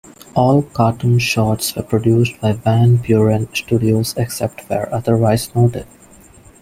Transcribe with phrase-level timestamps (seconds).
[0.33, 5.85] All cartoon shorts were produced by Van Beuren Studios except where otherwise noted.